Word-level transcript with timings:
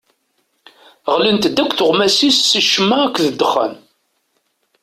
Ɣlint-d 1.15 1.57
akk 1.63 1.71
tuɣmas-is 1.77 2.37
si 2.49 2.59
ccemma 2.65 2.97
akked 3.05 3.23
ddexxan. 3.31 3.73